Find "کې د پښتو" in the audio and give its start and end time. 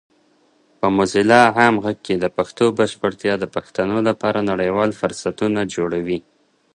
2.05-2.65